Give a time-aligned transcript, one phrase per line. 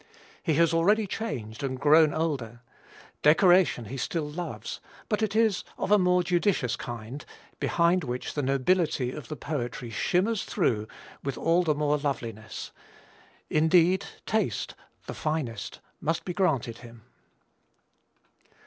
[0.41, 2.63] He has already changed and grown older;
[3.21, 7.23] decoration he still loves, but it is of a more judicious kind,
[7.59, 10.87] behind which the nobility of the poetry shimmers through
[11.23, 12.71] with all the more loveliness:
[13.47, 14.73] indeed, taste,
[15.05, 17.03] the finest, must be granted him."